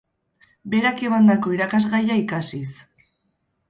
[0.75, 2.69] Berak emandako irakasgaia ikasiz.